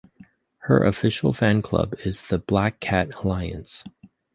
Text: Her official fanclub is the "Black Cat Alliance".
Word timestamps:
Her 0.61 0.83
official 0.83 1.31
fanclub 1.31 2.07
is 2.07 2.23
the 2.23 2.39
"Black 2.39 2.79
Cat 2.79 3.13
Alliance". 3.23 3.83